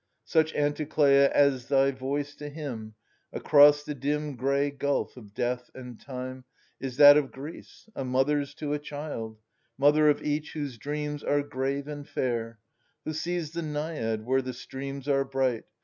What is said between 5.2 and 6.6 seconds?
death and time